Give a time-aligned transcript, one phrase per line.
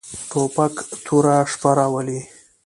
[0.29, 0.75] توپک
[1.05, 2.19] توره شپه راولي.